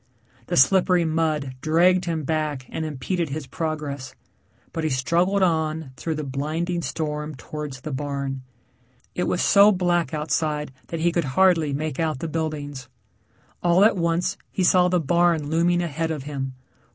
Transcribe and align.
The 0.47 0.57
slippery 0.57 1.05
mud 1.05 1.53
dragged 1.61 2.05
him 2.05 2.23
back 2.23 2.65
and 2.69 2.83
impeded 2.85 3.29
his 3.29 3.45
progress, 3.45 4.15
but 4.73 4.83
he 4.83 4.89
struggled 4.89 5.43
on 5.43 5.91
through 5.95 6.15
the 6.15 6.23
blinding 6.23 6.81
storm 6.81 7.35
towards 7.35 7.81
the 7.81 7.91
barn. 7.91 8.41
It 9.13 9.25
was 9.27 9.43
so 9.43 9.71
black 9.71 10.11
outside 10.11 10.71
that 10.87 11.01
he 11.01 11.11
could 11.11 11.25
hardly 11.37 11.71
make 11.71 11.99
out 11.99 12.17
the 12.17 12.27
buildings. 12.27 12.89
All 13.61 13.85
at 13.85 13.95
once 13.95 14.37
he 14.49 14.63
saw 14.63 14.87
the 14.87 14.99
barn 14.99 15.51
looming 15.51 15.83
ahead 15.83 16.09
of 16.09 16.23
him. 16.23 16.55